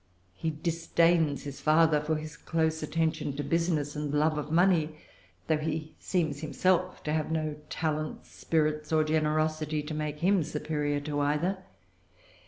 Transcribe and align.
He 0.33 0.49
disdains 0.49 1.43
his 1.43 1.61
father 1.61 2.01
for 2.01 2.15
his 2.15 2.35
close 2.35 2.81
attention 2.81 3.35
to 3.35 3.43
business 3.43 3.95
and 3.95 4.11
love 4.11 4.35
of 4.35 4.49
money, 4.51 4.95
though 5.45 5.59
he 5.59 5.93
seems 5.99 6.39
himself 6.41 7.03
to 7.03 7.13
have 7.13 7.31
no 7.31 7.57
talents, 7.69 8.31
spirit, 8.31 8.91
or 8.91 9.03
generosity 9.03 9.83
to 9.83 9.93
make 9.93 10.21
him 10.21 10.41
superior 10.43 10.99
to 11.01 11.19
either. 11.19 11.59